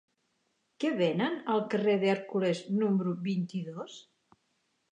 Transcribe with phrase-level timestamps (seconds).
[0.83, 4.01] Què venen al carrer d'Hèrcules número vint-i-dos?